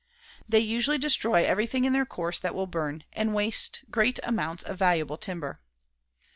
[0.49, 4.79] They usually destroy everything in their course that will burn, and waste great amounts of
[4.79, 5.61] valuable timber.